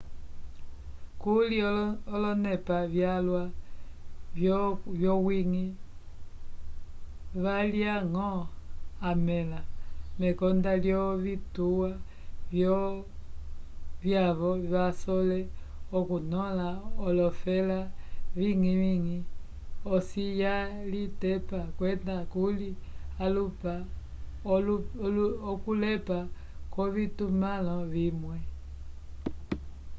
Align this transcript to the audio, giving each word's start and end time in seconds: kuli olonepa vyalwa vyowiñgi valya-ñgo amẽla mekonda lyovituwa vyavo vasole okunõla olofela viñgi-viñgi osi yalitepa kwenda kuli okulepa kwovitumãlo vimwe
kuli 1.21 1.57
olonepa 2.13 2.77
vyalwa 2.93 3.43
vyowiñgi 4.99 5.65
valya-ñgo 7.43 8.29
amẽla 9.09 9.59
mekonda 10.21 10.71
lyovituwa 10.83 11.89
vyavo 14.03 14.51
vasole 14.73 15.39
okunõla 15.97 16.69
olofela 17.07 17.79
viñgi-viñgi 18.39 19.17
osi 19.93 20.23
yalitepa 20.41 21.59
kwenda 21.77 22.15
kuli 22.33 22.69
okulepa 25.51 26.17
kwovitumãlo 26.73 27.75
vimwe 27.93 28.37